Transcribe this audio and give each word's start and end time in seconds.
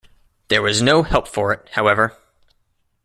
There 0.47 0.63
was 0.63 0.81
no 0.81 1.03
help 1.03 1.27
for 1.27 1.53
it, 1.53 1.69
however. 1.73 2.17